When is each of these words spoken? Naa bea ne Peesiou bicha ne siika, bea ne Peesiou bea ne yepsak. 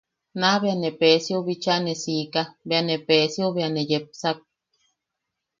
Naa 0.39 0.57
bea 0.61 0.75
ne 0.79 0.89
Peesiou 0.99 1.41
bicha 1.47 1.75
ne 1.85 1.93
siika, 2.03 2.41
bea 2.67 2.81
ne 2.87 2.95
Peesiou 3.07 3.51
bea 3.55 3.69
ne 3.73 3.81
yepsak. 3.89 4.37